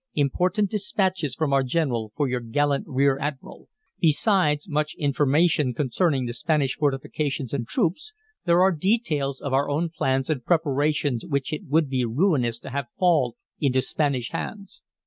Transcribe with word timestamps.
"Important 0.15 0.71
dispatches 0.71 1.35
from 1.35 1.53
our 1.53 1.61
general 1.61 2.11
for 2.17 2.27
your 2.27 2.39
gallant 2.39 2.85
rear 2.87 3.19
admiral. 3.19 3.69
Besides 3.99 4.67
much 4.67 4.95
information 4.97 5.75
concerning 5.75 6.25
the 6.25 6.33
Spanish 6.33 6.73
fortifications 6.75 7.53
and 7.53 7.67
troops, 7.67 8.11
there 8.43 8.63
are 8.63 8.71
details 8.71 9.39
of 9.41 9.53
our 9.53 9.69
own 9.69 9.91
plans 9.95 10.27
and 10.27 10.43
preparations 10.43 11.23
which 11.23 11.53
it 11.53 11.65
would 11.67 11.87
be 11.87 12.03
ruinous 12.03 12.57
to 12.61 12.71
have 12.71 12.87
fall 12.97 13.37
into 13.59 13.79
Spanish 13.83 14.31
hands." 14.31 14.81